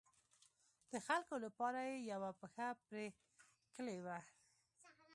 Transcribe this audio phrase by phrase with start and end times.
[0.91, 2.95] د خلکو لپاره یې یوه پښه پر
[3.73, 4.17] کلي وه.